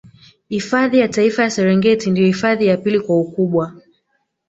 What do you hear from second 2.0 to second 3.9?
ndio hifadhi ya pili kwa ukubwa